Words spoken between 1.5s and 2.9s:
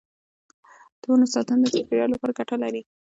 د چاپیریال لپاره ګټه لري.